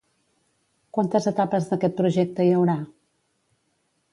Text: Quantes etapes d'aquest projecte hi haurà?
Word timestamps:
Quantes 0.97 1.27
etapes 1.31 1.69
d'aquest 1.73 1.95
projecte 2.01 2.49
hi 2.49 2.51
haurà? 2.63 2.79